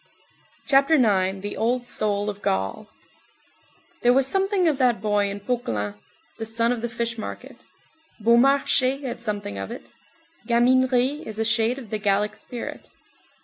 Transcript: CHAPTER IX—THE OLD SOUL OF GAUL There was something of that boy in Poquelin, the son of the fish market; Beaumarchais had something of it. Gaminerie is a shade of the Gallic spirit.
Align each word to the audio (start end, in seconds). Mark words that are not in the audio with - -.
CHAPTER 0.65 0.95
IX—THE 0.95 1.55
OLD 1.57 1.85
SOUL 1.87 2.27
OF 2.31 2.41
GAUL 2.41 2.89
There 4.01 4.11
was 4.13 4.25
something 4.25 4.67
of 4.67 4.79
that 4.79 4.99
boy 4.99 5.29
in 5.29 5.39
Poquelin, 5.41 5.93
the 6.39 6.45
son 6.47 6.71
of 6.71 6.81
the 6.81 6.89
fish 6.89 7.19
market; 7.19 7.67
Beaumarchais 8.19 9.03
had 9.03 9.21
something 9.21 9.59
of 9.59 9.69
it. 9.69 9.91
Gaminerie 10.47 11.21
is 11.27 11.37
a 11.37 11.45
shade 11.45 11.77
of 11.77 11.91
the 11.91 11.99
Gallic 11.99 12.33
spirit. 12.33 12.89